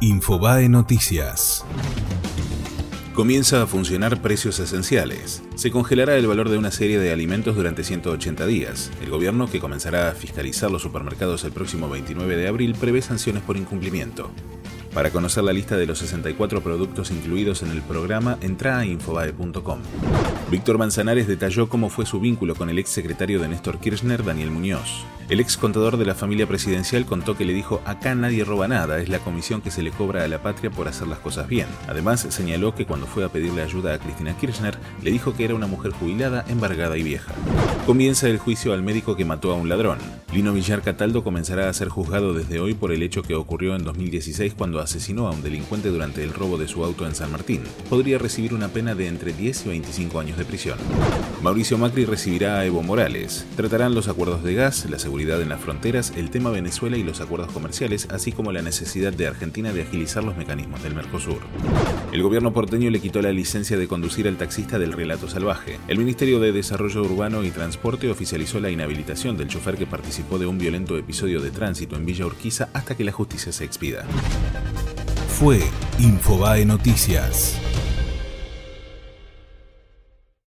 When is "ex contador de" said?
25.40-26.06